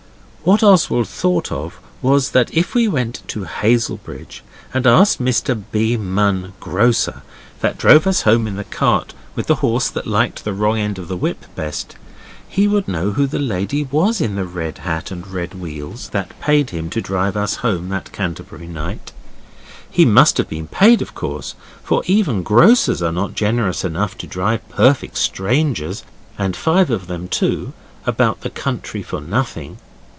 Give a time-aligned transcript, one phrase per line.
[0.43, 4.41] What Oswald thought of was that if we went to Hazelbridge
[4.73, 5.97] and asked Mr B.
[5.97, 7.21] Munn, Grocer,
[7.59, 10.97] that drove us home in the cart with the horse that liked the wrong end
[10.97, 11.95] of the whip best,
[12.49, 16.39] he would know who the lady was in the red hat and red wheels that
[16.41, 19.11] paid him to drive us home that Canterbury night.
[19.91, 24.25] He must have been paid, of course, for even grocers are not generous enough to
[24.25, 26.03] drive perfect strangers,
[26.35, 27.73] and five of them too,
[28.07, 29.77] about the country for nothing.